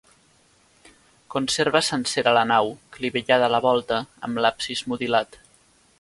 Conserva 1.35 1.83
sencera 1.89 2.33
la 2.39 2.45
nau, 2.53 2.71
clivellada 2.97 3.51
a 3.51 3.53
la 3.57 3.61
volta, 3.67 4.03
amb 4.29 4.45
l'absis 4.47 4.83
mutilat. 4.95 5.43